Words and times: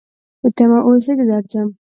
په 0.39 0.47
تمه 0.55 0.79
اوسه، 0.87 1.11
زه 1.17 1.23
راځم 1.29 1.69